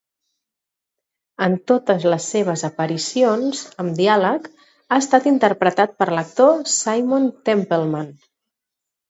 En 1.47 1.57
totes 1.71 2.07
les 2.13 2.29
seves 2.35 2.63
aparicions 2.69 3.61
amb 3.83 3.93
diàleg, 4.01 4.49
ha 4.89 4.99
estat 5.05 5.29
interpretat 5.33 5.95
per 6.01 6.09
l'actor 6.15 6.67
Simon 6.79 7.31
Templeman. 7.53 8.11